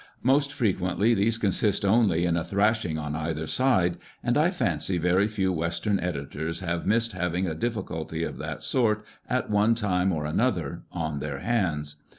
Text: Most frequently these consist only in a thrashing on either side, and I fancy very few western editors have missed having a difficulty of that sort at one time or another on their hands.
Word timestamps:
Most 0.23 0.51
frequently 0.51 1.13
these 1.13 1.37
consist 1.37 1.85
only 1.85 2.25
in 2.25 2.35
a 2.35 2.43
thrashing 2.43 2.97
on 2.97 3.15
either 3.15 3.45
side, 3.45 3.97
and 4.23 4.35
I 4.35 4.49
fancy 4.49 4.97
very 4.97 5.27
few 5.27 5.53
western 5.53 5.99
editors 5.99 6.61
have 6.61 6.87
missed 6.87 7.11
having 7.11 7.45
a 7.45 7.53
difficulty 7.53 8.23
of 8.23 8.39
that 8.39 8.63
sort 8.63 9.05
at 9.29 9.51
one 9.51 9.75
time 9.75 10.11
or 10.11 10.25
another 10.25 10.81
on 10.91 11.19
their 11.19 11.37
hands. 11.41 11.97